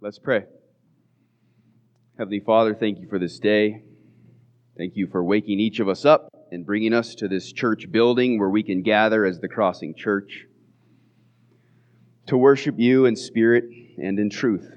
[0.00, 0.44] Let's pray.
[2.18, 3.82] Heavenly Father, thank you for this day.
[4.76, 8.38] Thank you for waking each of us up and bringing us to this church building
[8.38, 10.44] where we can gather as the Crossing Church
[12.28, 13.64] to worship you in spirit
[14.00, 14.70] and in truth.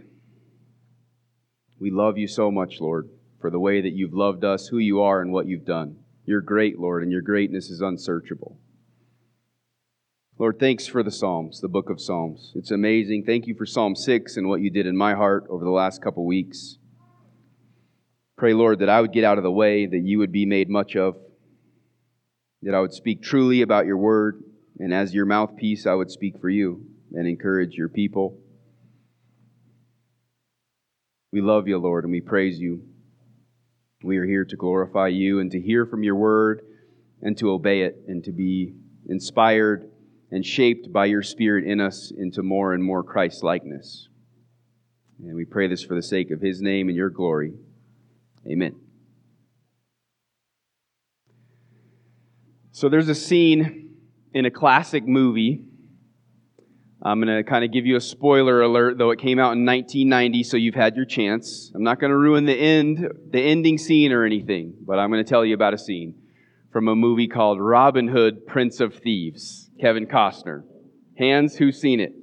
[1.79, 3.07] We love you so much, Lord,
[3.39, 5.97] for the way that you've loved us, who you are, and what you've done.
[6.25, 8.57] You're great, Lord, and your greatness is unsearchable.
[10.41, 12.51] Lord, thanks for the Psalms, the book of Psalms.
[12.55, 13.25] It's amazing.
[13.27, 16.01] Thank you for Psalm 6 and what you did in my heart over the last
[16.01, 16.79] couple weeks.
[18.39, 20.67] Pray, Lord, that I would get out of the way, that you would be made
[20.67, 21.15] much of,
[22.63, 24.41] that I would speak truly about your word,
[24.79, 28.39] and as your mouthpiece, I would speak for you and encourage your people.
[31.31, 32.81] We love you, Lord, and we praise you.
[34.01, 36.61] We are here to glorify you and to hear from your word
[37.21, 38.73] and to obey it and to be
[39.07, 39.90] inspired
[40.31, 44.07] and shaped by your Spirit in us into more and more Christ likeness.
[45.19, 47.53] And we pray this for the sake of his name and your glory.
[48.47, 48.75] Amen.
[52.71, 53.97] So there's a scene
[54.33, 55.65] in a classic movie.
[57.03, 59.65] I'm going to kind of give you a spoiler alert, though it came out in
[59.65, 61.71] 1990, so you've had your chance.
[61.75, 65.23] I'm not going to ruin the end, the ending scene or anything, but I'm going
[65.23, 66.15] to tell you about a scene
[66.71, 69.69] from a movie called Robin Hood, Prince of Thieves.
[69.81, 70.63] Kevin Costner.
[71.17, 72.13] Hands, who's seen it?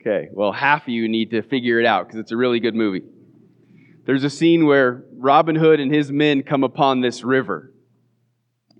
[0.00, 2.74] Okay, well, half of you need to figure it out because it's a really good
[2.74, 3.02] movie.
[4.04, 7.72] There's a scene where Robin Hood and his men come upon this river.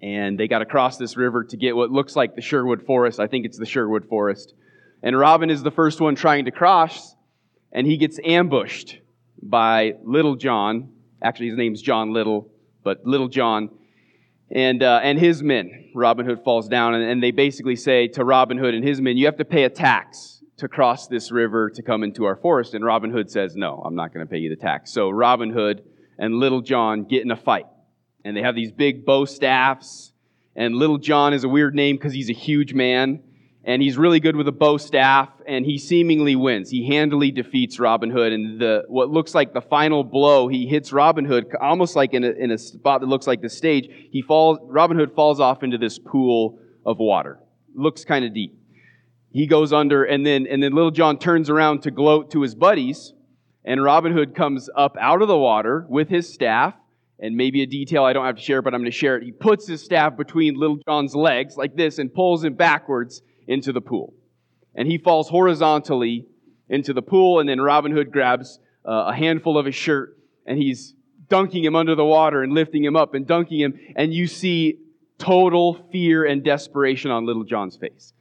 [0.02, 3.20] And they got to cross this river to get what looks like the Sherwood Forest.
[3.20, 4.52] I think it's the Sherwood Forest.
[5.02, 7.14] And Robin is the first one trying to cross,
[7.72, 8.98] and he gets ambushed
[9.40, 10.92] by Little John.
[11.22, 12.50] Actually, his name's John Little,
[12.82, 13.70] but Little John
[14.52, 15.90] and, uh, and his men.
[15.94, 19.16] Robin Hood falls down, and, and they basically say to Robin Hood and his men,
[19.16, 22.74] You have to pay a tax to cross this river to come into our forest.
[22.74, 24.92] And Robin Hood says, No, I'm not going to pay you the tax.
[24.92, 25.82] So Robin Hood
[26.18, 27.66] and Little John get in a fight.
[28.24, 30.12] And they have these big bow staffs.
[30.54, 33.22] And Little John is a weird name because he's a huge man
[33.64, 36.68] and he's really good with a bow staff, and he seemingly wins.
[36.68, 40.92] He handily defeats Robin Hood, and the what looks like the final blow, he hits
[40.92, 43.88] Robin Hood almost like in a, in a spot that looks like the stage.
[44.10, 47.38] He falls, Robin Hood falls off into this pool of water.
[47.74, 48.58] Looks kind of deep.
[49.30, 52.56] He goes under, and then and then Little John turns around to gloat to his
[52.56, 53.12] buddies,
[53.64, 56.74] and Robin Hood comes up out of the water with his staff.
[57.20, 59.22] And maybe a detail I don't have to share, but I'm going to share it.
[59.22, 63.72] He puts his staff between Little John's legs like this and pulls him backwards into
[63.72, 64.14] the pool.
[64.74, 66.26] And he falls horizontally
[66.68, 70.16] into the pool, and then Robin Hood grabs uh, a handful of his shirt
[70.46, 70.94] and he's
[71.28, 74.78] dunking him under the water and lifting him up and dunking him, and you see
[75.18, 78.12] total fear and desperation on Little John's face.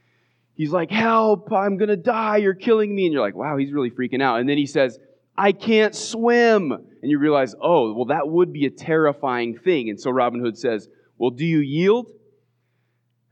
[0.54, 3.06] He's like, Help, I'm gonna die, you're killing me.
[3.06, 4.40] And you're like, Wow, he's really freaking out.
[4.40, 5.00] And then he says,
[5.38, 6.72] I can't swim.
[6.72, 9.90] And you realize, Oh, well, that would be a terrifying thing.
[9.90, 10.88] And so Robin Hood says,
[11.18, 12.12] Well, do you yield?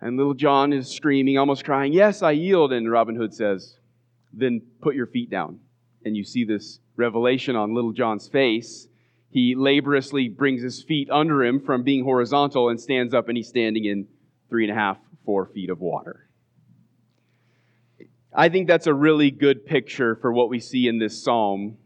[0.02, 2.72] And little John is screaming, almost crying, Yes, I yield.
[2.72, 3.78] And Robin Hood says,
[4.34, 5.60] Then put your feet down.
[6.06, 8.88] And you see this revelation on little John's face.
[9.32, 13.48] He laboriously brings his feet under him from being horizontal and stands up, and he's
[13.48, 14.08] standing in
[14.50, 16.28] three and a half, four feet of water.
[18.34, 21.78] I think that's a really good picture for what we see in this psalm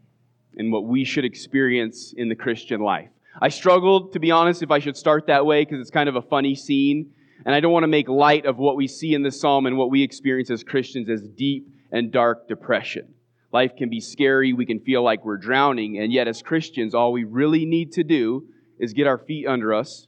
[0.56, 3.08] and what we should experience in the Christian life.
[3.40, 6.16] I struggled, to be honest, if I should start that way because it's kind of
[6.16, 7.12] a funny scene.
[7.44, 9.76] And I don't want to make light of what we see in this psalm and
[9.76, 13.14] what we experience as Christians as deep and dark depression.
[13.52, 14.52] Life can be scary.
[14.52, 15.98] We can feel like we're drowning.
[15.98, 19.72] And yet, as Christians, all we really need to do is get our feet under
[19.72, 20.06] us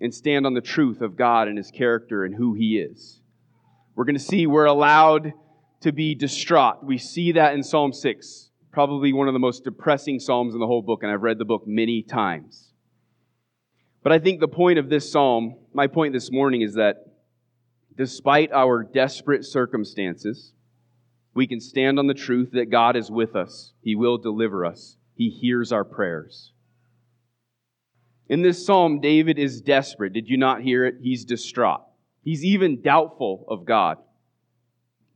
[0.00, 3.20] and stand on the truth of God and His character and who He is.
[3.94, 5.32] We're going to see we're allowed
[5.80, 6.84] to be distraught.
[6.84, 10.66] We see that in Psalm 6, probably one of the most depressing Psalms in the
[10.66, 12.72] whole book, and I've read the book many times.
[14.06, 17.06] But I think the point of this psalm, my point this morning, is that
[17.96, 20.52] despite our desperate circumstances,
[21.34, 23.72] we can stand on the truth that God is with us.
[23.80, 24.96] He will deliver us.
[25.16, 26.52] He hears our prayers.
[28.28, 30.12] In this psalm, David is desperate.
[30.12, 30.98] Did you not hear it?
[31.02, 31.82] He's distraught.
[32.22, 33.98] He's even doubtful of God.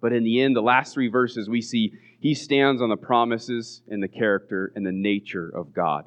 [0.00, 3.82] But in the end, the last three verses, we see he stands on the promises
[3.88, 6.06] and the character and the nature of God.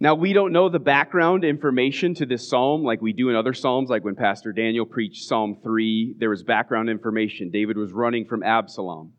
[0.00, 3.52] Now, we don't know the background information to this psalm like we do in other
[3.52, 7.50] psalms, like when Pastor Daniel preached Psalm 3, there was background information.
[7.50, 9.12] David was running from Absalom.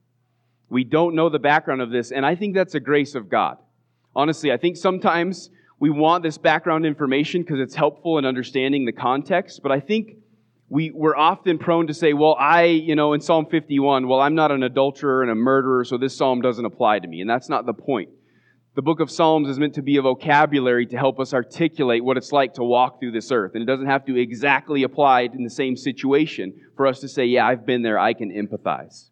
[0.69, 3.57] We don't know the background of this, and I think that's a grace of God.
[4.15, 5.49] Honestly, I think sometimes
[5.79, 10.15] we want this background information because it's helpful in understanding the context, but I think
[10.69, 14.35] we, we're often prone to say, well, I, you know, in Psalm 51, well, I'm
[14.35, 17.19] not an adulterer and a murderer, so this psalm doesn't apply to me.
[17.19, 18.09] And that's not the point.
[18.79, 22.15] The book of Psalms is meant to be a vocabulary to help us articulate what
[22.15, 23.51] it's like to walk through this earth.
[23.53, 27.25] And it doesn't have to exactly apply in the same situation for us to say,
[27.25, 29.09] yeah, I've been there, I can empathize.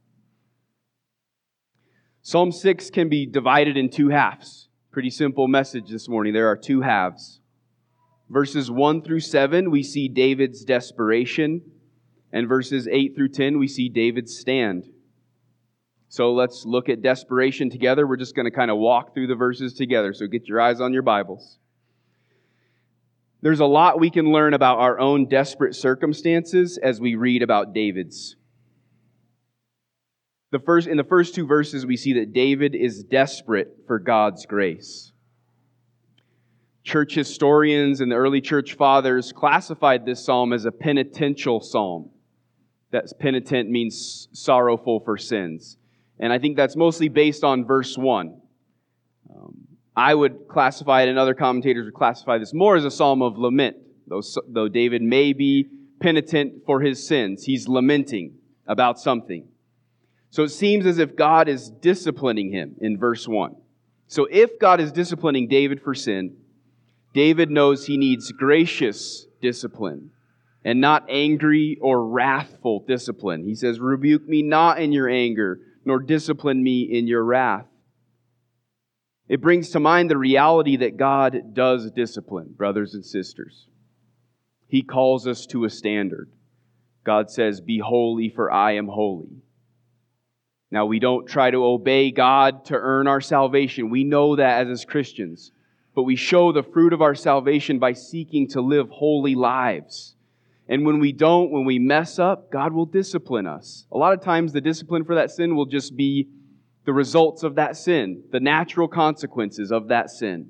[2.22, 4.69] Psalm 6 can be divided in two halves.
[4.90, 6.31] Pretty simple message this morning.
[6.31, 7.42] There are two halves.
[8.30, 11.62] Verses 1 through 7, we see David's desperation.
[12.31, 14.86] And verses 8 through 10, we see David's stand.
[16.09, 18.07] So let's look at desperation together.
[18.07, 20.13] We're just going to kind of walk through the verses together.
[20.13, 21.59] So get your eyes on your Bibles.
[23.42, 27.74] There's a lot we can learn about our own desperate circumstances as we read about
[27.74, 28.36] David's.
[30.51, 34.45] The first, in the first two verses, we see that David is desperate for God's
[34.45, 35.12] grace
[36.88, 42.09] church historians and the early church fathers classified this psalm as a penitential psalm.
[42.92, 45.77] That's penitent means sorrowful for sins.
[46.19, 48.42] And I think that's mostly based on verse 1.
[49.30, 53.22] Um, I would classify it, and other commentators would classify this more as a psalm
[53.22, 53.78] of lament.
[54.08, 55.68] Though, though David may be
[56.00, 58.36] penitent for his sins, he's lamenting
[58.66, 59.48] about something.
[60.30, 63.56] So it seems as if God is disciplining him in verse 1.
[64.08, 66.38] So if God is disciplining David for sin,
[67.14, 70.12] David knows he needs gracious discipline
[70.64, 73.44] and not angry or wrathful discipline.
[73.44, 77.66] He says, Rebuke me not in your anger, nor discipline me in your wrath.
[79.28, 83.68] It brings to mind the reality that God does discipline, brothers and sisters.
[84.68, 86.30] He calls us to a standard.
[87.04, 89.42] God says, Be holy, for I am holy.
[90.69, 93.90] Now, we don't try to obey God to earn our salvation.
[93.90, 95.51] We know that as Christians
[95.98, 100.16] but we show the fruit of our salvation by seeking to live holy lives.
[100.69, 103.86] And when we don't, when we mess up, God will discipline us.
[103.92, 106.28] A lot of times, the discipline for that sin will just be
[106.86, 110.50] the results of that sin, the natural consequences of that sin.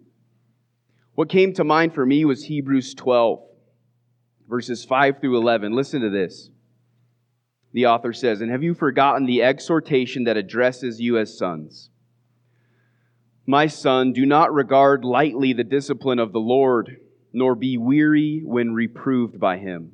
[1.14, 3.42] What came to mind for me was Hebrews 12,
[4.48, 5.74] verses 5 through 11.
[5.74, 6.50] Listen to this.
[7.74, 11.90] The author says, And have you forgotten the exhortation that addresses you as sons?
[13.46, 16.98] My son, do not regard lightly the discipline of the Lord,
[17.34, 19.94] nor be weary when reproved by him.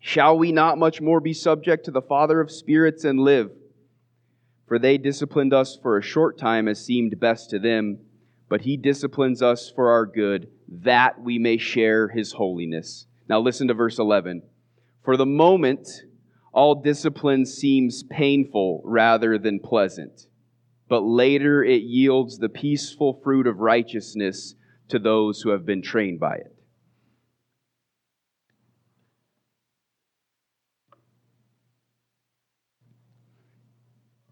[0.00, 3.52] Shall we not much more be subject to the Father of spirits and live?
[4.66, 7.98] For they disciplined us for a short time as seemed best to them,
[8.48, 13.06] but he disciplines us for our good, that we may share his holiness.
[13.28, 14.42] Now listen to verse 11.
[15.04, 15.88] For the moment,
[16.52, 20.26] all discipline seems painful rather than pleasant,
[20.88, 24.54] but later it yields the peaceful fruit of righteousness
[24.88, 26.54] to those who have been trained by it.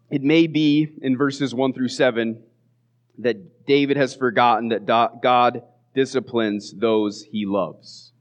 [0.09, 2.41] It may be in verses 1 through 7
[3.19, 5.61] that David has forgotten that God
[5.93, 8.11] disciplines those he loves.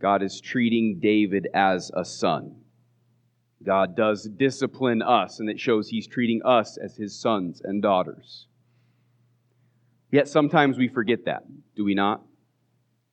[0.00, 2.56] God is treating David as a son.
[3.64, 8.46] God does discipline us, and it shows He's treating us as His sons and daughters.
[10.12, 11.42] Yet sometimes we forget that,
[11.74, 12.22] do we not?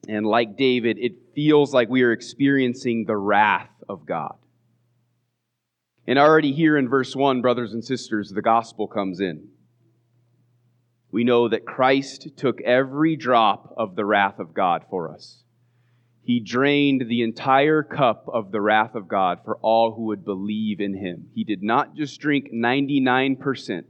[0.08, 4.36] And like David, it feels like we are experiencing the wrath of God.
[6.08, 9.48] And already here in verse 1, brothers and sisters, the gospel comes in.
[11.12, 15.44] We know that Christ took every drop of the wrath of God for us.
[16.22, 20.80] He drained the entire cup of the wrath of God for all who would believe
[20.82, 21.30] in him.
[21.34, 23.86] He did not just drink 99%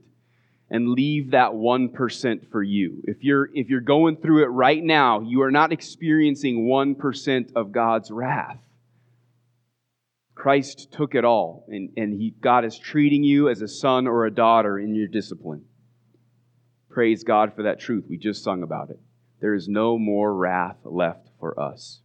[0.69, 3.01] and leave that 1% for you.
[3.05, 7.71] If you're, if you're going through it right now, you are not experiencing 1% of
[7.71, 8.59] God's wrath.
[10.45, 14.27] Christ took it all, and, and he, God is treating you as a son or
[14.27, 15.65] a daughter in your discipline.
[16.87, 18.05] Praise God for that truth.
[18.07, 18.99] We just sung about it.
[19.41, 21.99] There is no more wrath left for us.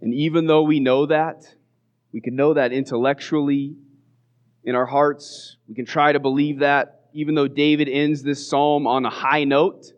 [0.00, 1.54] And even though we know that,
[2.12, 3.76] we can know that intellectually
[4.64, 8.88] in our hearts, we can try to believe that, even though David ends this psalm
[8.88, 9.92] on a high note,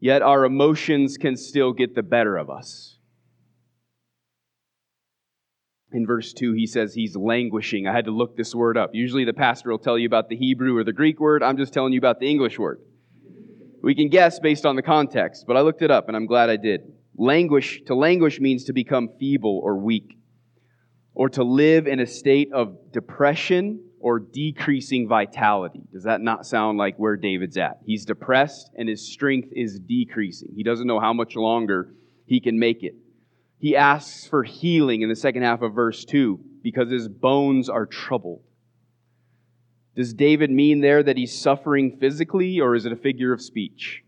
[0.00, 2.96] yet our emotions can still get the better of us.
[5.92, 7.86] In verse 2, he says he's languishing.
[7.86, 8.90] I had to look this word up.
[8.94, 11.42] Usually the pastor will tell you about the Hebrew or the Greek word.
[11.42, 12.80] I'm just telling you about the English word.
[13.82, 16.50] We can guess based on the context, but I looked it up and I'm glad
[16.50, 16.92] I did.
[17.16, 20.18] Languish, to languish means to become feeble or weak,
[21.14, 25.82] or to live in a state of depression or decreasing vitality.
[25.92, 27.80] Does that not sound like where David's at?
[27.84, 30.52] He's depressed and his strength is decreasing.
[30.56, 31.94] He doesn't know how much longer
[32.24, 32.94] he can make it.
[33.62, 37.86] He asks for healing in the second half of verse 2 because his bones are
[37.86, 38.42] troubled.
[39.94, 44.02] Does David mean there that he's suffering physically or is it a figure of speech?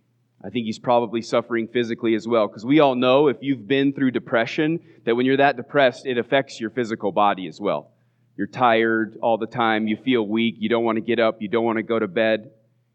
[0.45, 3.93] I think he's probably suffering physically as well because we all know if you've been
[3.93, 7.93] through depression that when you're that depressed, it affects your physical body as well.
[8.37, 11.47] You're tired all the time, you feel weak, you don't want to get up, you
[11.47, 12.51] don't want to go to bed,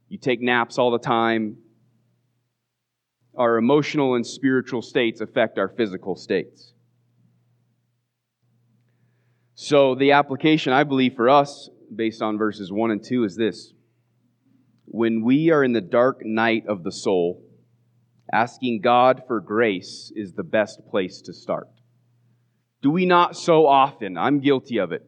[0.09, 1.55] you take naps all the time,
[3.39, 6.73] our emotional and spiritual states affect our physical states.
[9.55, 13.73] So, the application, I believe, for us, based on verses 1 and 2, is this
[14.85, 17.41] When we are in the dark night of the soul,
[18.31, 21.69] asking God for grace is the best place to start.
[22.81, 25.05] Do we not so often, I'm guilty of it,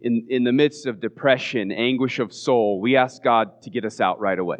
[0.00, 4.00] in, in the midst of depression, anguish of soul, we ask God to get us
[4.00, 4.58] out right away?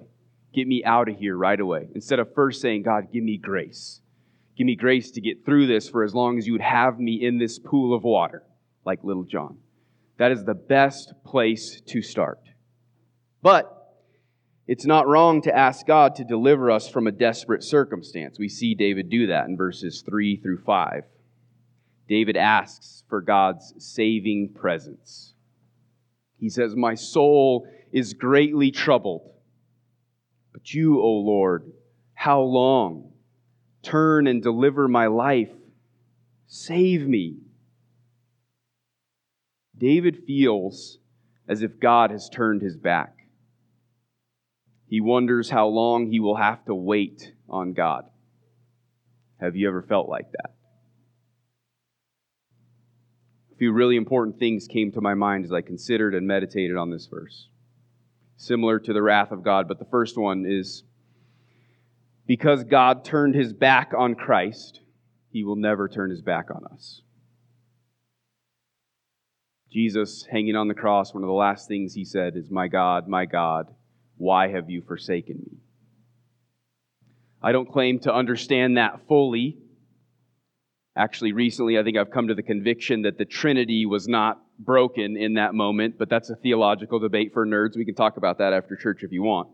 [0.52, 1.88] Get me out of here right away.
[1.94, 4.00] Instead of first saying, God, give me grace.
[4.56, 7.24] Give me grace to get through this for as long as you would have me
[7.24, 8.42] in this pool of water,
[8.84, 9.58] like little John.
[10.18, 12.40] That is the best place to start.
[13.40, 13.78] But
[14.66, 18.38] it's not wrong to ask God to deliver us from a desperate circumstance.
[18.38, 21.04] We see David do that in verses 3 through 5.
[22.08, 25.34] David asks for God's saving presence.
[26.38, 29.30] He says, My soul is greatly troubled.
[30.52, 31.72] But you, O Lord,
[32.14, 33.12] how long?
[33.82, 35.50] Turn and deliver my life.
[36.46, 37.38] Save me.
[39.76, 40.98] David feels
[41.48, 43.16] as if God has turned his back.
[44.86, 48.04] He wonders how long he will have to wait on God.
[49.40, 50.54] Have you ever felt like that?
[53.52, 56.90] A few really important things came to my mind as I considered and meditated on
[56.90, 57.48] this verse
[58.36, 59.68] similar to the wrath of God.
[59.68, 60.82] But the first one is
[62.26, 64.80] because God turned his back on Christ,
[65.30, 67.02] he will never turn his back on us.
[69.70, 73.08] Jesus hanging on the cross, one of the last things he said is, My God,
[73.08, 73.74] my God,
[74.18, 75.58] why have you forsaken me?
[77.42, 79.56] I don't claim to understand that fully.
[80.94, 85.16] Actually, recently, I think I've come to the conviction that the Trinity was not broken
[85.16, 87.76] in that moment, but that's a theological debate for nerds.
[87.76, 89.48] We can talk about that after church if you want.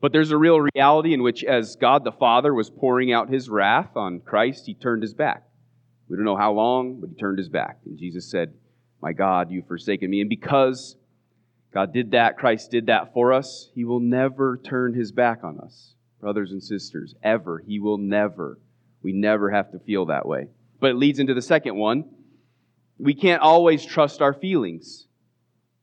[0.00, 3.48] But there's a real reality in which, as God the Father was pouring out his
[3.48, 5.44] wrath on Christ, he turned his back.
[6.08, 7.78] We don't know how long, but he turned his back.
[7.84, 8.52] And Jesus said,
[9.02, 10.20] My God, you've forsaken me.
[10.20, 10.96] And because
[11.72, 15.58] God did that, Christ did that for us, he will never turn his back on
[15.58, 17.62] us, brothers and sisters, ever.
[17.66, 18.58] He will never.
[19.02, 20.48] We never have to feel that way.
[20.78, 22.04] But it leads into the second one.
[22.98, 25.06] We can't always trust our feelings.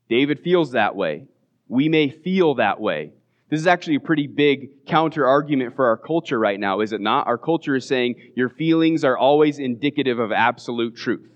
[0.08, 1.26] David feels that way.
[1.68, 3.12] We may feel that way.
[3.50, 7.00] This is actually a pretty big counter argument for our culture right now, is it
[7.00, 7.26] not?
[7.26, 11.30] Our culture is saying your feelings are always indicative of absolute truth.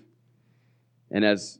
[1.11, 1.59] And as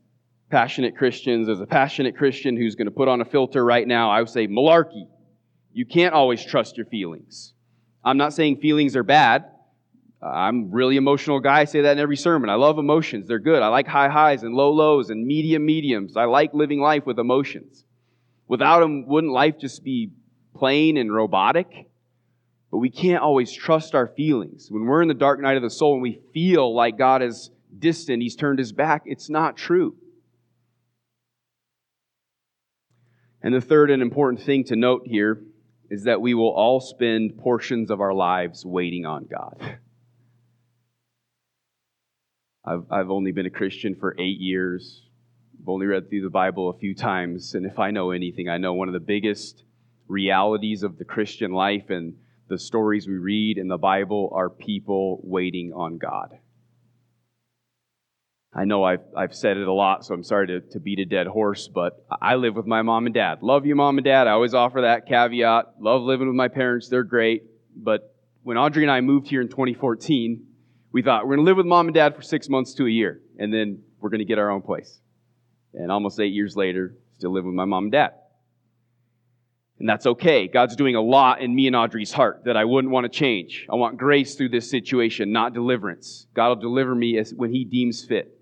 [0.49, 4.09] passionate Christians, as a passionate Christian who's going to put on a filter right now,
[4.09, 5.07] I would say malarkey.
[5.71, 7.53] You can't always trust your feelings.
[8.03, 9.45] I'm not saying feelings are bad.
[10.21, 11.61] I'm really emotional guy.
[11.61, 12.49] I say that in every sermon.
[12.49, 13.27] I love emotions.
[13.27, 13.61] They're good.
[13.61, 16.17] I like high highs and low lows and medium mediums.
[16.17, 17.85] I like living life with emotions.
[18.47, 20.11] Without them, wouldn't life just be
[20.53, 21.89] plain and robotic?
[22.69, 24.67] But we can't always trust our feelings.
[24.69, 27.49] When we're in the dark night of the soul and we feel like God is
[27.77, 29.95] distant, He's turned His back, it's not true.
[33.41, 35.41] And the third and important thing to note here
[35.89, 39.79] is that we will all spend portions of our lives waiting on God.
[42.69, 45.01] I've, I've only been a Christian for eight years.
[45.59, 47.55] I've only read through the Bible a few times.
[47.55, 49.63] And if I know anything, I know one of the biggest
[50.07, 52.13] realities of the Christian life and
[52.47, 56.37] the stories we read in the Bible are people waiting on God.
[58.53, 61.05] I know I've, I've said it a lot, so I'm sorry to, to beat a
[61.05, 63.41] dead horse, but I live with my mom and dad.
[63.41, 64.27] Love you, mom and dad.
[64.27, 65.75] I always offer that caveat.
[65.79, 66.87] Love living with my parents.
[66.87, 67.43] They're great.
[67.75, 70.45] But when Audrey and I moved here in 2014,
[70.91, 72.89] we thought we're going to live with mom and dad for six months to a
[72.89, 74.99] year, and then we're going to get our own place.
[75.73, 78.13] And almost eight years later, still live with my mom and dad.
[79.79, 80.47] And that's okay.
[80.47, 83.65] God's doing a lot in me and Audrey's heart that I wouldn't want to change.
[83.71, 86.27] I want grace through this situation, not deliverance.
[86.33, 88.37] God will deliver me as, when He deems fit.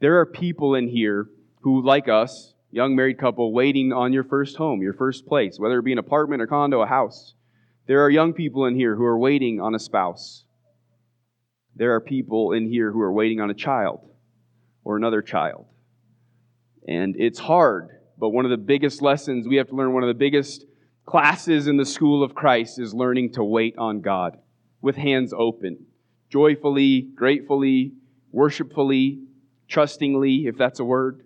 [0.00, 1.28] There are people in here
[1.60, 5.78] who, like us, young married couple, waiting on your first home, your first place, whether
[5.78, 7.34] it be an apartment, a condo, a house.
[7.86, 10.44] There are young people in here who are waiting on a spouse.
[11.78, 14.00] There are people in here who are waiting on a child
[14.82, 15.66] or another child.
[16.88, 20.08] And it's hard, but one of the biggest lessons we have to learn, one of
[20.08, 20.64] the biggest
[21.06, 24.38] classes in the school of Christ is learning to wait on God
[24.80, 25.86] with hands open,
[26.30, 27.92] joyfully, gratefully,
[28.32, 29.20] worshipfully,
[29.68, 31.22] trustingly, if that's a word.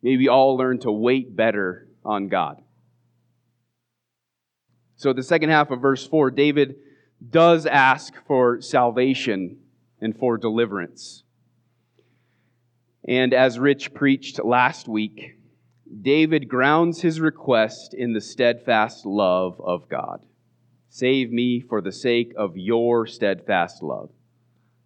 [0.00, 2.62] Maybe all learn to wait better on God.
[4.94, 6.76] So, the second half of verse 4, David
[7.30, 9.58] does ask for salvation
[10.00, 11.22] and for deliverance.
[13.06, 15.36] And as Rich preached last week,
[16.00, 20.24] David grounds his request in the steadfast love of God.
[20.88, 24.10] Save me for the sake of your steadfast love,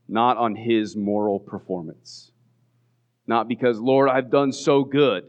[0.08, 2.32] not on his moral performance.
[3.26, 5.24] Not because, Lord, I've done so good.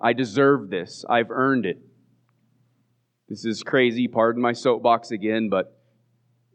[0.00, 1.04] I deserve this.
[1.08, 1.78] I've earned it.
[3.28, 4.06] This is crazy.
[4.08, 5.78] Pardon my soapbox again, but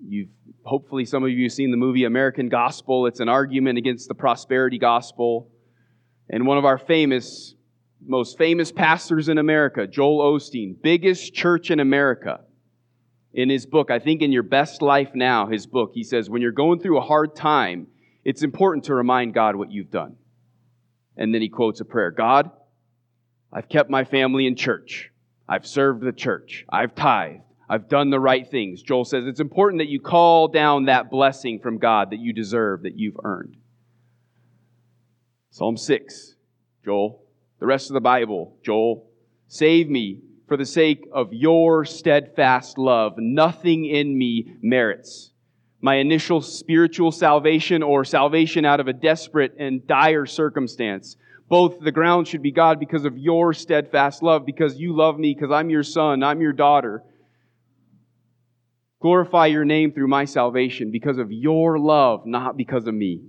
[0.06, 0.30] you've
[0.64, 3.08] hopefully some of you have seen the movie American Gospel.
[3.08, 5.50] It's an argument against the prosperity gospel.
[6.30, 7.56] And one of our famous,
[8.06, 12.42] most famous pastors in America, Joel Osteen, biggest church in America,
[13.34, 16.42] in his book, I think in Your Best Life Now, his book, he says, when
[16.42, 17.88] you're going through a hard time,
[18.24, 20.16] it's important to remind God what you've done.
[21.18, 22.52] And then he quotes a prayer God,
[23.52, 25.12] I've kept my family in church.
[25.50, 26.66] I've served the church.
[26.70, 27.42] I've tithed.
[27.68, 28.82] I've done the right things.
[28.82, 32.84] Joel says it's important that you call down that blessing from God that you deserve,
[32.84, 33.58] that you've earned.
[35.52, 36.36] Psalm 6,
[36.86, 37.24] Joel.
[37.60, 39.10] The rest of the Bible, Joel.
[39.48, 43.16] Save me for the sake of your steadfast love.
[43.18, 45.32] Nothing in me merits
[45.82, 51.16] my initial spiritual salvation or salvation out of a desperate and dire circumstance.
[51.50, 55.34] Both the ground should be God because of your steadfast love, because you love me,
[55.34, 57.04] because I'm your son, I'm your daughter.
[59.02, 63.24] Glorify your name through my salvation because of your love, not because of me.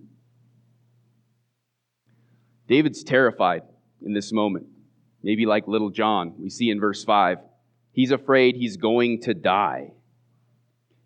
[2.68, 3.62] David's terrified
[4.04, 4.66] in this moment,
[5.22, 7.38] maybe like little John, we see in verse 5.
[7.92, 9.92] He's afraid he's going to die.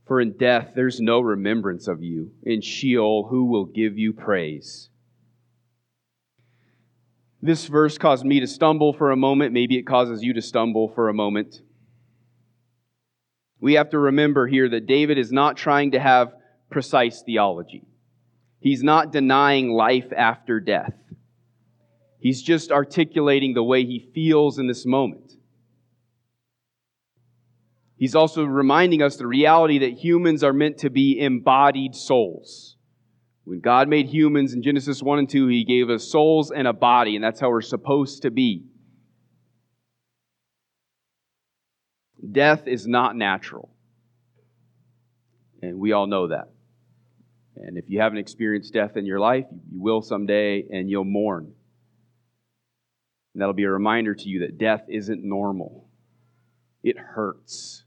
[0.07, 2.33] For in death there's no remembrance of you.
[2.43, 4.91] In Sheol, who will give you praise?
[7.45, 9.53] This verse caused me to stumble for a moment.
[9.53, 11.61] Maybe it causes you to stumble for a moment.
[13.61, 16.33] We have to remember here that David is not trying to have
[16.71, 17.85] precise theology.
[18.61, 20.95] He's not denying life after death.
[22.19, 25.35] He's just articulating the way he feels in this moment.
[27.99, 32.74] He's also reminding us the reality that humans are meant to be embodied souls.
[33.45, 36.73] When God made humans in Genesis 1 and 2, He gave us souls and a
[36.73, 38.65] body, and that's how we're supposed to be.
[42.33, 43.71] Death is not natural.
[45.61, 46.51] And we all know that.
[47.57, 51.53] And if you haven't experienced death in your life, you will someday, and you'll mourn.
[53.35, 55.89] And that'll be a reminder to you that death isn't normal,
[56.83, 57.85] it hurts.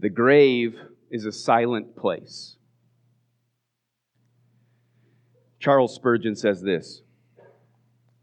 [0.00, 0.76] The grave
[1.10, 2.56] is a silent place.
[5.58, 7.02] Charles Spurgeon says this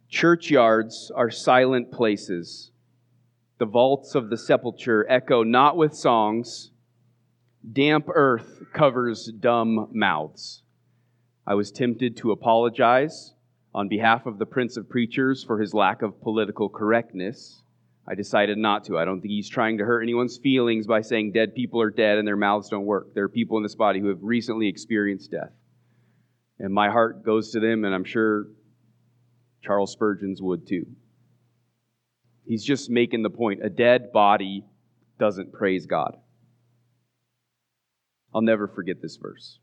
[0.10, 2.72] Churchyards are silent places.
[3.58, 6.72] The vaults of the sepulchre echo not with songs.
[7.72, 10.62] Damp earth covers dumb mouths.
[11.48, 13.34] I was tempted to apologize
[13.74, 17.62] on behalf of the Prince of Preachers for his lack of political correctness.
[18.08, 18.98] I decided not to.
[18.98, 22.20] I don't think he's trying to hurt anyone's feelings by saying dead people are dead
[22.20, 23.14] and their mouths don't work.
[23.16, 25.52] There are people in this body who have recently experienced death.
[26.60, 28.48] And my heart goes to them, and I'm sure
[29.64, 30.86] Charles Spurgeon's would too.
[32.46, 34.66] He's just making the point a dead body
[35.20, 36.16] doesn't praise God.
[38.34, 39.60] I'll never forget this verse.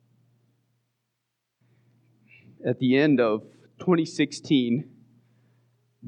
[2.67, 3.43] At the end of
[3.81, 4.89] 2016,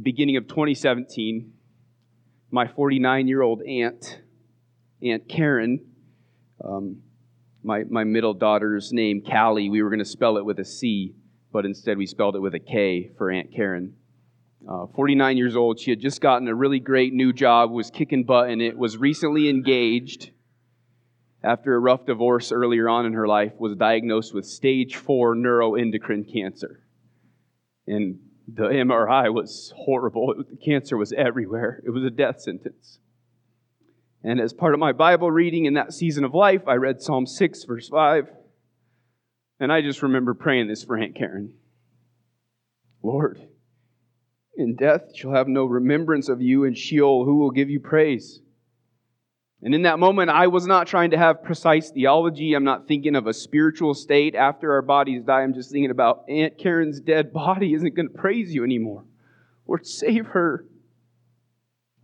[0.02, 1.52] beginning of 2017,
[2.54, 4.20] my 49 year old aunt,
[5.02, 5.84] Aunt Karen,
[6.64, 6.98] um,
[7.64, 11.16] my, my middle daughter's name, Callie, we were going to spell it with a C,
[11.52, 13.94] but instead we spelled it with a K for Aunt Karen.
[14.70, 18.22] Uh, 49 years old, she had just gotten a really great new job, was kicking
[18.22, 20.30] butt in it, was recently engaged
[21.42, 26.32] after a rough divorce earlier on in her life, was diagnosed with stage four neuroendocrine
[26.32, 26.84] cancer.
[27.88, 30.34] And the MRI was horrible.
[30.36, 31.82] the cancer was everywhere.
[31.84, 32.98] It was a death sentence.
[34.22, 37.26] And as part of my Bible reading in that season of life, I read Psalm
[37.26, 38.30] 6, verse 5.
[39.60, 41.54] And I just remember praying this for Aunt Karen
[43.02, 43.48] Lord,
[44.56, 48.40] in death she'll have no remembrance of you, and Sheol, who will give you praise?
[49.64, 52.52] And in that moment, I was not trying to have precise theology.
[52.52, 55.40] I'm not thinking of a spiritual state after our bodies die.
[55.40, 59.06] I'm just thinking about Aunt Karen's dead body isn't going to praise you anymore.
[59.66, 60.66] Lord, save her.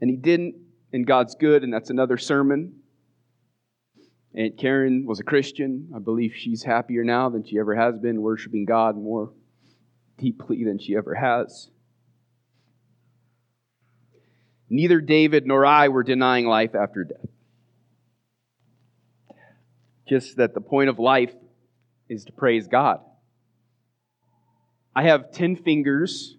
[0.00, 0.54] And he didn't,
[0.94, 2.76] and God's good, and that's another sermon.
[4.34, 5.90] Aunt Karen was a Christian.
[5.94, 9.34] I believe she's happier now than she ever has been, worshiping God more
[10.16, 11.68] deeply than she ever has.
[14.70, 17.26] Neither David nor I were denying life after death.
[20.10, 21.32] Just that the point of life
[22.08, 22.98] is to praise God.
[24.94, 26.36] I have 10 fingers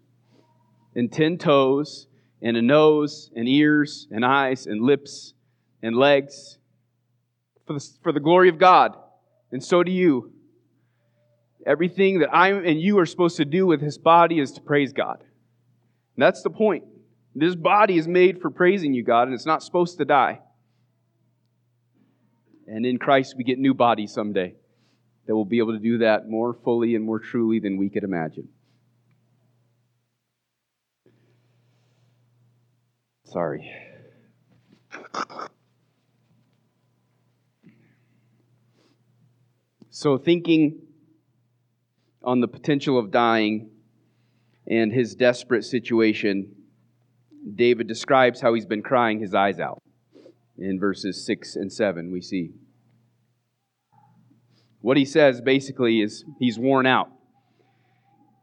[0.94, 2.08] and 10 toes
[2.42, 5.34] and a nose and ears and eyes and lips
[5.82, 6.58] and legs
[7.66, 8.98] for the, for the glory of God.
[9.54, 10.34] And so do you.
[11.66, 14.92] Everything that I and you are supposed to do with His body is to praise
[14.92, 15.24] God.
[16.18, 16.84] And that's the point.
[17.34, 20.42] This body is made for praising you, God, and it's not supposed to die.
[22.72, 24.56] And in Christ, we get new bodies someday
[25.28, 28.06] that will be able to do that more fully and more truly than we could
[28.06, 28.48] imagine.
[33.26, 33.70] Sorry.
[39.90, 40.80] So, thinking
[42.24, 43.70] on the potential of dying
[44.66, 46.56] and his desperate situation,
[47.54, 49.82] David describes how he's been crying his eyes out.
[50.62, 52.52] In verses 6 and 7, we see.
[54.80, 57.10] What he says basically is he's worn out.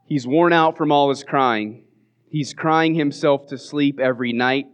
[0.05, 1.85] He's worn out from all his crying.
[2.29, 4.67] He's crying himself to sleep every night,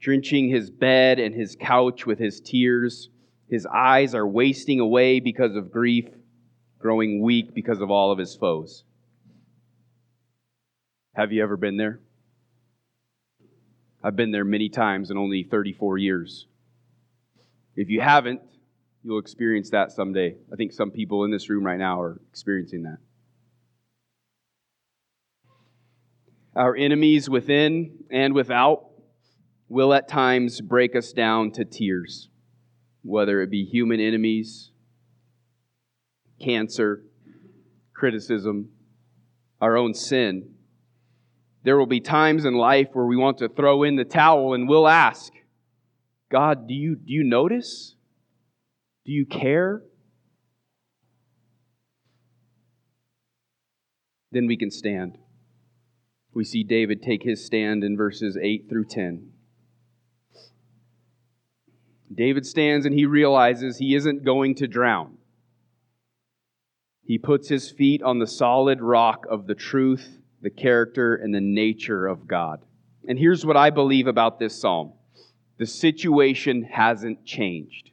[0.00, 3.08] drenching his bed and his couch with his tears.
[3.48, 6.06] His eyes are wasting away because of grief
[6.80, 8.84] growing weak because of all of his foes.
[11.14, 12.00] Have you ever been there?
[14.02, 16.46] I've been there many times in only 34 years.
[17.80, 18.42] If you haven't,
[19.02, 20.36] you'll experience that someday.
[20.52, 22.98] I think some people in this room right now are experiencing that.
[26.54, 28.84] Our enemies within and without
[29.70, 32.28] will at times break us down to tears,
[33.00, 34.72] whether it be human enemies,
[36.38, 37.02] cancer,
[37.94, 38.68] criticism,
[39.58, 40.50] our own sin.
[41.62, 44.68] There will be times in life where we want to throw in the towel and
[44.68, 45.32] we'll ask,
[46.30, 47.96] God, do you, do you notice?
[49.04, 49.82] Do you care?
[54.30, 55.18] Then we can stand.
[56.32, 59.30] We see David take his stand in verses 8 through 10.
[62.14, 65.16] David stands and he realizes he isn't going to drown.
[67.04, 71.40] He puts his feet on the solid rock of the truth, the character, and the
[71.40, 72.60] nature of God.
[73.08, 74.92] And here's what I believe about this psalm
[75.60, 77.90] the situation hasn't changed.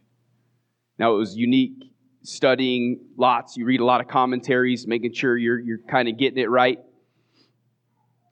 [0.98, 1.84] Now, it was unique
[2.24, 3.58] studying lots.
[3.58, 6.80] You read a lot of commentaries, making sure you're, you're kind of getting it right.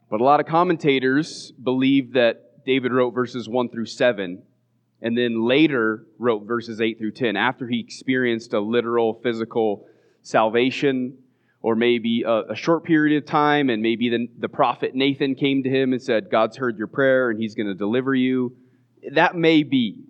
[0.10, 4.42] But a lot of commentators believe that David wrote verses 1 through 7
[5.02, 9.86] and then later wrote verses 8 through 10 after he experienced a literal physical
[10.22, 11.18] salvation,
[11.62, 15.62] or maybe a, a, short period of time, and maybe the, the prophet Nathan came
[15.64, 18.56] to him and said, God's heard your prayer and he's going to deliver you.
[19.14, 20.04] That may be.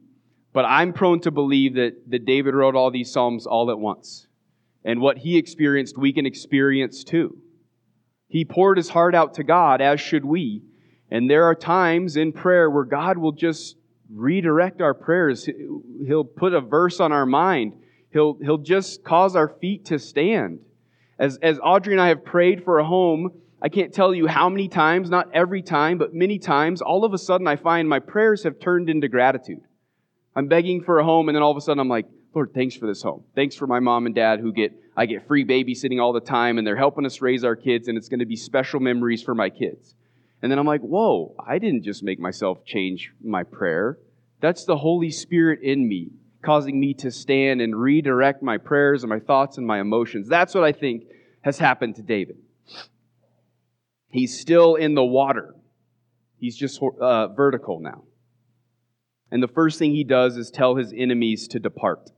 [0.53, 4.27] But I'm prone to believe that, that David wrote all these Psalms all at once.
[4.83, 7.37] And what he experienced, we can experience too.
[8.27, 10.63] He poured his heart out to God, as should we.
[11.11, 13.75] And there are times in prayer where God will just
[14.09, 15.49] redirect our prayers.
[16.05, 17.73] He'll put a verse on our mind
[18.15, 20.59] He'll, he'll just cause our feet to stand.
[21.19, 23.29] As, as Audrey and I have prayed for a home,
[23.61, 27.13] I can't tell you how many times, not every time, but many times, all of
[27.13, 29.61] a sudden I find my prayers have turned into gratitude.
[30.35, 32.75] I'm begging for a home, and then all of a sudden I'm like, Lord, thanks
[32.75, 33.23] for this home.
[33.33, 36.57] Thanks for my mom and dad who get, I get free babysitting all the time,
[36.57, 39.33] and they're helping us raise our kids, and it's going to be special memories for
[39.33, 39.95] my kids.
[40.41, 43.97] And then I'm like, whoa, I didn't just make myself change my prayer.
[44.41, 46.11] That's the Holy Spirit in me
[46.45, 50.27] causing me to stand and redirect my prayers and my thoughts and my emotions.
[50.27, 51.05] That's what I think
[51.41, 52.37] has happened to David.
[54.15, 55.53] He's still in the water,
[56.39, 58.05] he's just uh, vertical now.
[59.29, 62.11] And the first thing he does is tell his enemies to depart.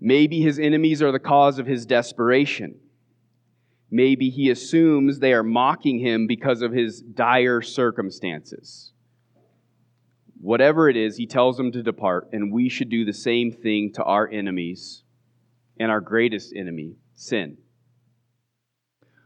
[0.00, 2.76] Maybe his enemies are the cause of his desperation.
[3.90, 8.92] Maybe he assumes they are mocking him because of his dire circumstances.
[10.40, 13.92] Whatever it is, he tells them to depart, and we should do the same thing
[13.96, 15.02] to our enemies
[15.78, 17.58] and our greatest enemy, sin.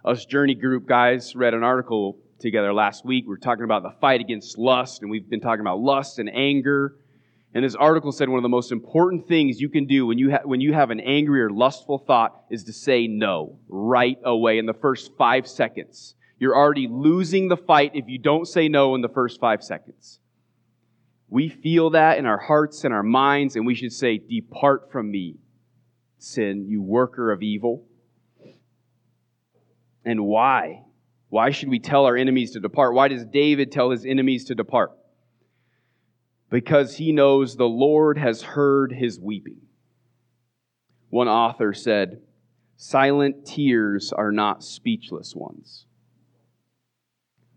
[0.02, 3.24] Us Journey Group guys read an article together last week.
[3.24, 6.30] We were talking about the fight against lust, and we've been talking about lust and
[6.34, 6.96] anger.
[7.52, 10.30] And this article said one of the most important things you can do when you,
[10.30, 14.56] ha- when you have an angry or lustful thought is to say no right away
[14.56, 16.14] in the first five seconds.
[16.38, 20.18] You're already losing the fight if you don't say no in the first five seconds.
[21.28, 25.10] We feel that in our hearts and our minds, and we should say, Depart from
[25.10, 25.36] me,
[26.16, 27.84] sin, you worker of evil.
[30.04, 30.84] And why?
[31.28, 32.94] Why should we tell our enemies to depart?
[32.94, 34.92] Why does David tell his enemies to depart?
[36.50, 39.60] Because he knows the Lord has heard his weeping.
[41.08, 42.22] One author said,
[42.76, 45.86] Silent tears are not speechless ones.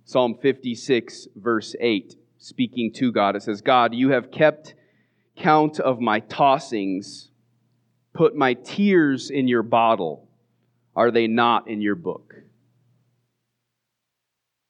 [0.06, 4.76] Psalm 56, verse 8, speaking to God, it says, God, you have kept
[5.38, 7.30] count of my tossings,
[8.14, 10.23] put my tears in your bottle.
[10.96, 12.36] Are they not in your book?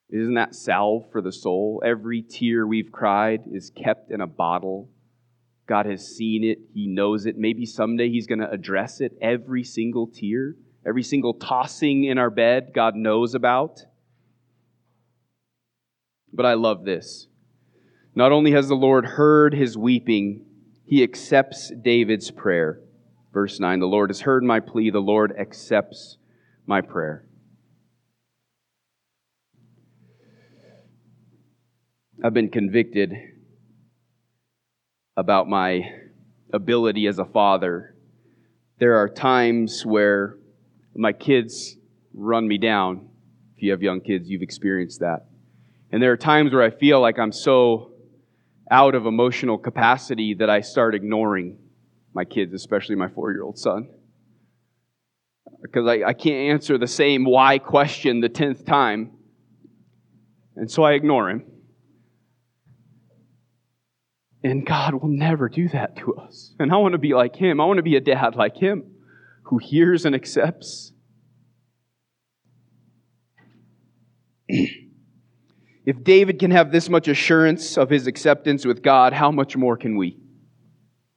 [0.10, 1.82] Isn't that salve for the soul?
[1.84, 4.90] Every tear we've cried is kept in a bottle.
[5.66, 7.38] God has seen it, He knows it.
[7.38, 9.18] Maybe someday He's going to address it.
[9.22, 10.56] Every single tear,
[10.86, 13.82] every single tossing in our bed, God knows about.
[16.32, 17.28] But I love this.
[18.16, 20.46] Not only has the Lord heard his weeping,
[20.86, 22.83] he accepts David's prayer.
[23.34, 26.18] Verse 9 The Lord has heard my plea, the Lord accepts
[26.68, 27.26] my prayer.
[32.24, 33.14] I've been convicted
[35.18, 35.82] about my
[36.54, 37.96] ability as a father.
[38.78, 40.38] There are times where
[40.96, 41.76] my kids
[42.14, 43.10] run me down.
[43.58, 45.26] If you have young kids, you've experienced that.
[45.92, 47.92] And there are times where I feel like I'm so
[48.72, 51.58] out of emotional capacity that I start ignoring
[52.14, 53.90] my kids, especially my four year old son.
[55.62, 59.12] Because I, I can't answer the same why question the tenth time.
[60.56, 61.46] And so I ignore him.
[64.44, 66.54] And God will never do that to us.
[66.60, 67.62] And I want to be like Him.
[67.62, 68.84] I want to be a dad like Him
[69.44, 70.92] who hears and accepts.
[74.50, 79.78] if David can have this much assurance of his acceptance with God, how much more
[79.78, 80.20] can we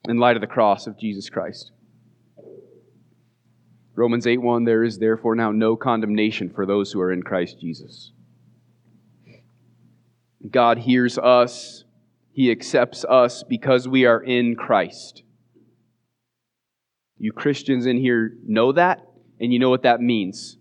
[0.07, 1.71] in light of the cross of Jesus Christ?
[3.95, 7.59] Romans 8 1 There is therefore now no condemnation for those who are in Christ
[7.59, 8.11] Jesus.
[10.51, 11.83] God hears us
[12.37, 15.23] he accepts us because we are in Christ.
[17.17, 19.01] You Christians in here know that,
[19.39, 20.55] and you know what that means.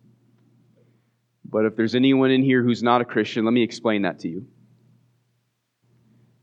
[1.45, 4.29] But if there's anyone in here who's not a Christian, let me explain that to
[4.29, 4.47] you.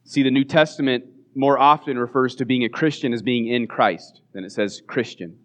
[0.04, 4.22] See, the New Testament more often refers to being a Christian as being in Christ
[4.34, 5.38] than it says Christian.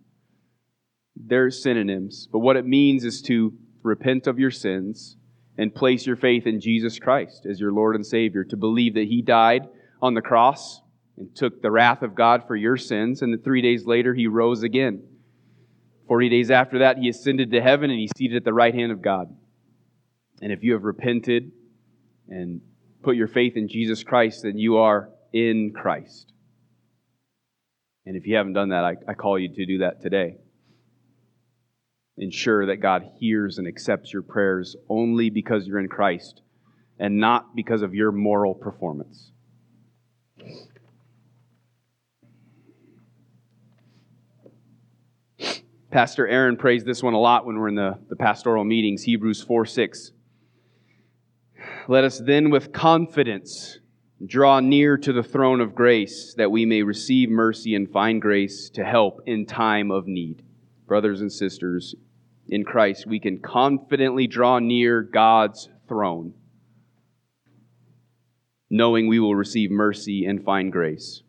[1.16, 5.16] They're synonyms, but what it means is to repent of your sins
[5.56, 9.08] and place your faith in Jesus Christ as your Lord and Savior, to believe that
[9.08, 9.62] He died
[10.00, 10.80] on the cross
[11.18, 14.28] and took the wrath of God for your sins, and then three days later he
[14.28, 15.02] rose again.
[16.06, 18.92] Forty days after that, he ascended to heaven and he's seated at the right hand
[18.92, 19.34] of God.
[20.40, 21.50] And if you have repented
[22.28, 22.60] and
[23.02, 26.32] put your faith in Jesus Christ, then you are in Christ.
[28.06, 30.38] And if you haven't done that, I, I call you to do that today.
[32.16, 36.42] Ensure that God hears and accepts your prayers only because you're in Christ
[36.98, 39.30] and not because of your moral performance.
[45.90, 49.42] Pastor Aaron prays this one a lot when we're in the, the pastoral meetings, Hebrews
[49.42, 50.12] 4 6.
[51.88, 53.77] Let us then with confidence
[54.26, 58.70] draw near to the throne of grace that we may receive mercy and find grace
[58.70, 60.42] to help in time of need.
[60.86, 61.94] Brothers and sisters,
[62.48, 66.34] in Christ, we can confidently draw near God's throne
[68.70, 71.22] knowing we will receive mercy and find grace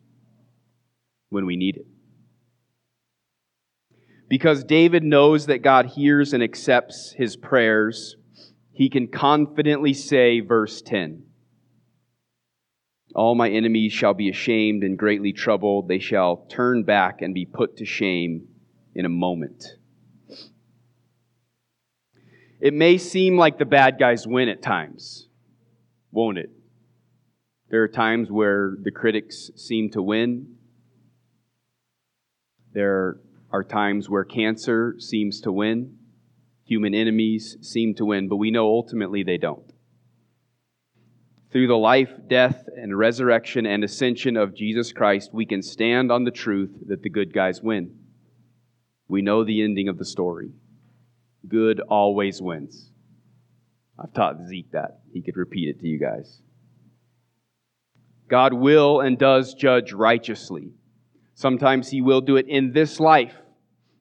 [1.28, 1.86] when we need it.
[4.28, 8.16] Because David knows that God hears and accepts his prayers,
[8.72, 11.24] he can confidently say, verse 10
[13.14, 15.88] All my enemies shall be ashamed and greatly troubled.
[15.88, 18.48] They shall turn back and be put to shame
[18.94, 19.64] in a moment.
[22.60, 25.28] It may seem like the bad guys win at times,
[26.12, 26.50] won't it?
[27.70, 30.56] There are times where the critics seem to win.
[32.72, 33.20] There
[33.50, 35.96] are times where cancer seems to win.
[36.64, 39.69] Human enemies seem to win, but we know ultimately they don't.
[41.52, 46.22] Through the life, death, and resurrection and ascension of Jesus Christ, we can stand on
[46.22, 47.96] the truth that the good guys win.
[49.08, 50.52] We know the ending of the story.
[51.48, 52.92] Good always wins.
[53.98, 55.00] I've taught Zeke that.
[55.12, 56.40] He could repeat it to you guys.
[58.28, 60.70] God will and does judge righteously.
[61.34, 63.34] Sometimes He will do it in this life.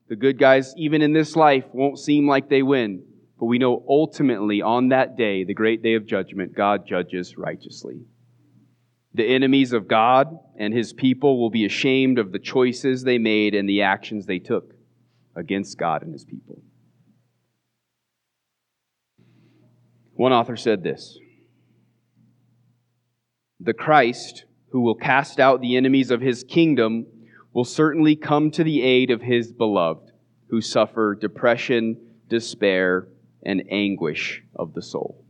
[0.08, 3.04] The good guys, even in this life, won't seem like they win.
[3.40, 8.02] But we know ultimately on that day, the great day of judgment, God judges righteously.
[9.14, 13.56] The enemies of God and His people will be ashamed of the choices they made
[13.56, 14.74] and the actions they took
[15.36, 16.62] against God and His people.
[20.14, 21.18] One author said this
[23.62, 27.08] The Christ, who will cast out the enemies of his kingdom,
[27.54, 30.12] will certainly come to the aid of his beloved,
[30.50, 31.98] who suffer depression,
[32.28, 33.08] despair,
[33.44, 35.26] and anguish of the soul.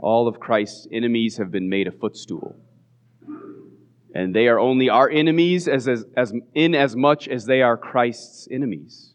[0.00, 2.56] All of Christ's enemies have been made a footstool.
[4.14, 7.76] And they are only our enemies as, as, as, in as much as they are
[7.76, 9.14] Christ's enemies.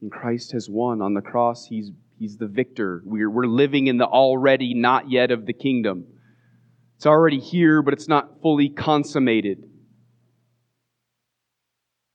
[0.00, 1.66] And Christ has won on the cross.
[1.66, 3.02] He's He's the victor.
[3.04, 6.06] We're, we're living in the already not yet of the kingdom.
[6.96, 9.70] It's already here, but it's not fully consummated.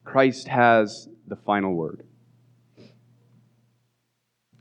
[0.04, 2.04] Christ has the final word.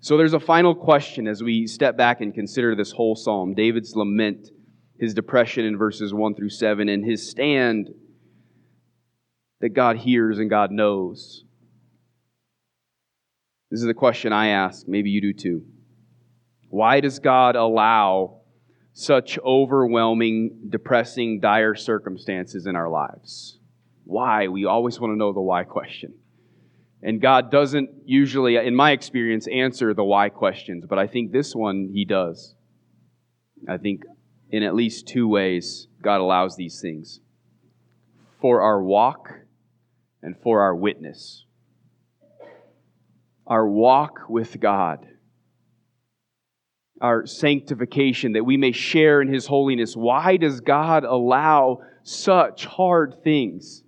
[0.03, 3.95] So there's a final question as we step back and consider this whole psalm David's
[3.95, 4.49] lament,
[4.99, 7.89] his depression in verses 1 through 7, and his stand
[9.61, 11.45] that God hears and God knows.
[13.71, 14.89] This is the question I ask.
[14.89, 15.67] Maybe you do too.
[16.69, 18.41] Why does God allow
[18.93, 23.61] such overwhelming, depressing, dire circumstances in our lives?
[24.03, 24.49] Why?
[24.49, 26.15] We always want to know the why question.
[27.03, 31.55] And God doesn't usually, in my experience, answer the why questions, but I think this
[31.55, 32.55] one He does.
[33.69, 34.03] I think
[34.51, 37.21] in at least two ways God allows these things
[38.41, 39.31] for our walk
[40.23, 41.45] and for our witness
[43.47, 45.07] our walk with God,
[47.01, 49.95] our sanctification, that we may share in His holiness.
[49.95, 53.83] Why does God allow such hard things?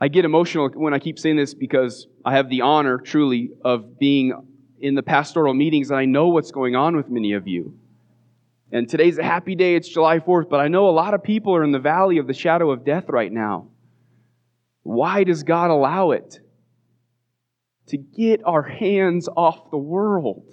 [0.00, 3.98] I get emotional when I keep saying this because I have the honor, truly, of
[3.98, 4.32] being
[4.80, 7.78] in the pastoral meetings and I know what's going on with many of you.
[8.72, 11.54] And today's a happy day, it's July 4th, but I know a lot of people
[11.54, 13.68] are in the valley of the shadow of death right now.
[14.82, 16.40] Why does God allow it?
[17.90, 20.46] to get our hands off the world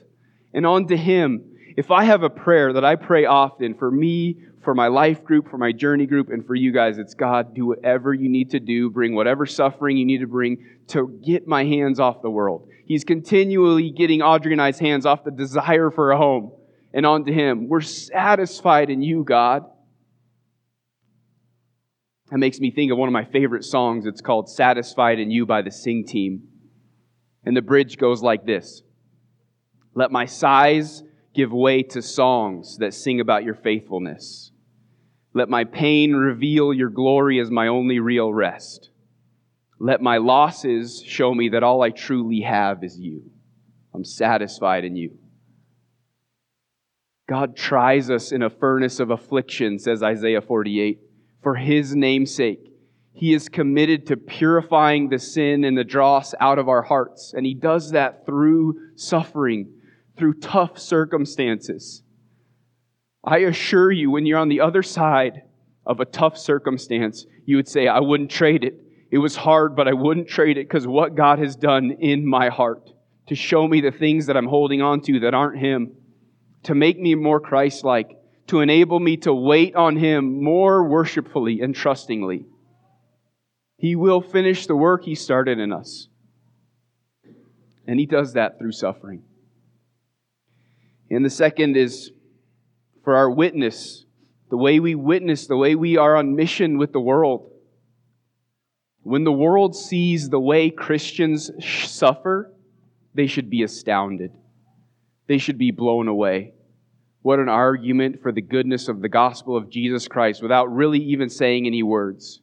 [0.53, 1.55] and onto Him.
[1.77, 5.49] If I have a prayer that I pray often for me, for my life group,
[5.49, 8.60] for my journey group, and for you guys, it's God, do whatever you need to
[8.60, 12.67] do, bring whatever suffering you need to bring to get my hands off the world.
[12.86, 16.51] He's continually getting Audrey and I's hands off the desire for a home
[16.93, 17.69] and onto Him.
[17.69, 19.63] We're satisfied in you, God.
[22.30, 24.06] That makes me think of one of my favorite songs.
[24.06, 26.41] It's called Satisfied in You by the Sing Team.
[27.45, 28.84] And the bridge goes like this
[29.95, 31.03] Let my sighs
[31.34, 34.51] give way to songs that sing about your faithfulness.
[35.38, 38.89] Let my pain reveal your glory as my only real rest.
[39.80, 43.30] Let my losses show me that all I truly have is you.
[43.93, 45.15] I'm satisfied in you.
[47.30, 51.02] God tries us in a furnace of affliction, says Isaiah 48,
[51.43, 52.73] for his name's sake.
[53.13, 57.36] He is committed to purifying the sin and the dross out of our hearts.
[57.36, 59.71] And He does that through suffering,
[60.17, 62.02] through tough circumstances.
[63.27, 65.43] I assure you, when you're on the other side
[65.85, 68.81] of a tough circumstance, you would say, I wouldn't trade it.
[69.11, 72.47] It was hard, but I wouldn't trade it because what God has done in my
[72.47, 72.89] heart
[73.27, 75.91] to show me the things that I'm holding on to that aren't Him,
[76.63, 81.59] to make me more Christ like, to enable me to wait on Him more worshipfully
[81.59, 82.45] and trustingly.
[83.75, 86.07] He will finish the work He started in us.
[87.85, 89.23] And He does that through suffering.
[91.09, 92.11] And the second is
[93.07, 94.03] for our witness,
[94.49, 97.49] the way we witness, the way we are on mission with the world.
[99.03, 102.51] When the world sees the way Christians suffer,
[103.13, 104.33] they should be astounded.
[105.27, 106.51] They should be blown away.
[107.21, 111.29] What an argument for the goodness of the gospel of Jesus Christ without really even
[111.29, 112.41] saying any words.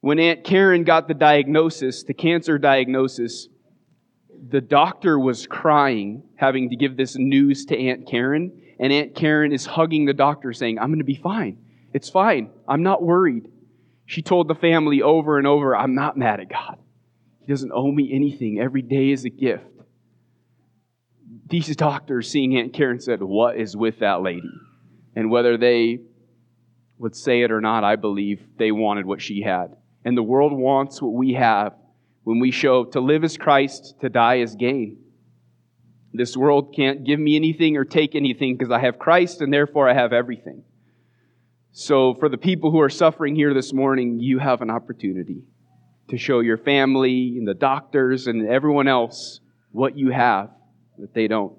[0.00, 3.48] When Aunt Karen got the diagnosis, the cancer diagnosis,
[4.48, 8.56] the doctor was crying, having to give this news to Aunt Karen.
[8.80, 11.58] And Aunt Karen is hugging the doctor, saying, I'm going to be fine.
[11.92, 12.50] It's fine.
[12.66, 13.46] I'm not worried.
[14.06, 16.78] She told the family over and over, I'm not mad at God.
[17.40, 18.58] He doesn't owe me anything.
[18.58, 19.64] Every day is a gift.
[21.46, 24.50] These doctors, seeing Aunt Karen, said, What is with that lady?
[25.14, 26.00] And whether they
[26.98, 30.52] would say it or not, I believe they wanted what she had and the world
[30.52, 31.74] wants what we have,
[32.24, 34.98] when we show to live as Christ, to die as gain.
[36.12, 39.88] This world can't give me anything or take anything because I have Christ and therefore
[39.88, 40.64] I have everything.
[41.72, 45.44] So, for the people who are suffering here this morning, you have an opportunity
[46.08, 49.38] to show your family and the doctors and everyone else
[49.70, 50.50] what you have
[50.98, 51.56] that they don't.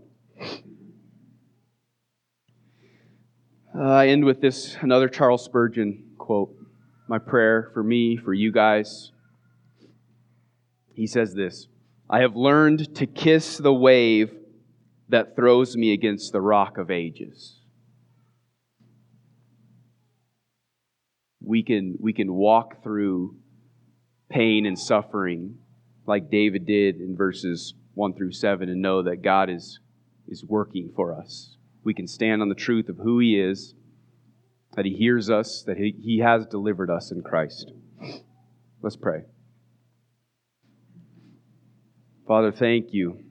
[3.74, 6.54] Uh, I end with this another Charles Spurgeon quote.
[7.08, 9.12] My prayer for me, for you guys.
[10.94, 11.68] He says this
[12.10, 14.34] I have learned to kiss the wave
[15.12, 17.60] that throws me against the rock of ages.
[21.44, 23.36] We can, we can walk through
[24.30, 25.58] pain and suffering
[26.08, 29.80] like David did in verses 1 through 7 and know that God is,
[30.30, 31.58] is working for us.
[31.84, 33.76] We can stand on the truth of who He is,
[34.76, 37.74] that He hears us, that He, he has delivered us in Christ.
[38.82, 39.24] Let's pray.
[42.26, 43.26] Father, thank you.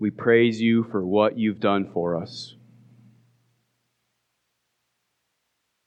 [0.00, 2.56] We praise you for what you've done for us.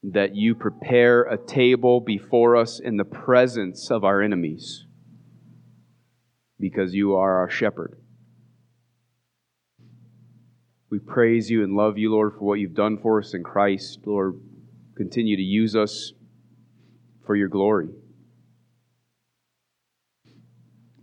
[0.04, 4.86] That you prepare a table before us in the presence of our enemies
[6.60, 7.98] because you are our shepherd.
[10.92, 14.02] We praise you and love you, Lord, for what you've done for us in Christ.
[14.06, 14.40] Lord,
[14.96, 16.14] continue to use us
[17.26, 17.90] for your glory.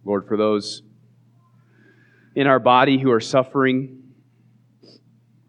[0.04, 0.82] Lord, for those
[2.40, 4.02] in our body who are suffering,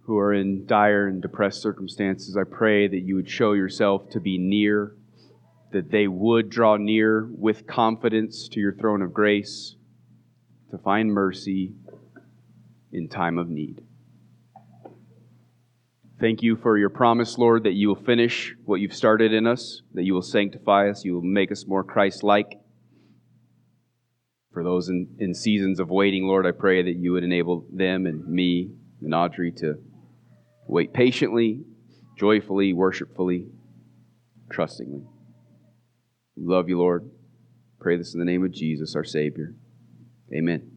[0.01, 4.19] who are in dire and depressed circumstances, I pray that you would show yourself to
[4.19, 4.97] be near,
[5.71, 9.77] that they would draw near with confidence to your throne of grace
[10.71, 11.71] to find mercy
[12.91, 13.81] in time of need.
[16.19, 19.81] Thank you for your promise, Lord, that you will finish what you've started in us,
[19.93, 22.60] that you will sanctify us, you will make us more Christ like.
[24.53, 28.05] For those in, in seasons of waiting, Lord, I pray that you would enable them
[28.05, 28.71] and me
[29.01, 29.75] and Audrey to
[30.67, 31.61] wait patiently,
[32.17, 33.47] joyfully, worshipfully,
[34.51, 35.03] trustingly.
[36.37, 37.09] Love you, Lord.
[37.79, 39.55] Pray this in the name of Jesus, our Savior.
[40.35, 40.70] Amen.